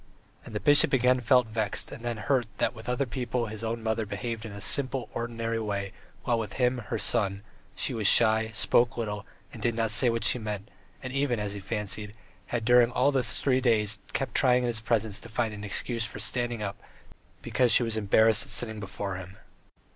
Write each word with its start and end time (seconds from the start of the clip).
And 0.43 0.55
the 0.55 0.59
bishop 0.59 0.93
again 0.93 1.19
felt 1.19 1.47
vexed 1.47 1.91
and 1.91 2.03
then 2.03 2.17
hurt 2.17 2.47
that 2.57 2.73
with 2.73 2.89
other 2.89 3.05
people 3.05 3.45
his 3.45 3.63
old 3.63 3.77
mother 3.77 4.03
behaved 4.07 4.47
in 4.47 4.51
a 4.51 4.59
simple, 4.59 5.09
ordinary 5.13 5.59
way, 5.59 5.91
while 6.23 6.39
with 6.39 6.53
him, 6.53 6.79
her 6.87 6.97
son, 6.97 7.43
she 7.75 7.93
was 7.93 8.07
shy, 8.07 8.49
spoke 8.51 8.97
little, 8.97 9.27
and 9.53 9.61
did 9.61 9.75
not 9.75 9.91
say 9.91 10.09
what 10.09 10.23
she 10.23 10.39
meant, 10.39 10.71
and 11.03 11.13
even, 11.13 11.39
as 11.39 11.53
he 11.53 11.59
fancied, 11.59 12.15
had 12.47 12.65
during 12.65 12.89
all 12.91 13.11
those 13.11 13.31
three 13.39 13.61
days 13.61 13.99
kept 14.11 14.33
trying 14.33 14.63
in 14.63 14.67
his 14.67 14.79
presence 14.79 15.21
to 15.21 15.29
find 15.29 15.53
an 15.53 15.63
excuse 15.63 16.03
for 16.03 16.17
standing 16.17 16.63
up, 16.63 16.81
because 17.43 17.71
she 17.71 17.83
was 17.83 17.95
embarrassed 17.95 18.41
at 18.41 18.49
sitting 18.49 18.79
before 18.79 19.17
him. 19.17 19.37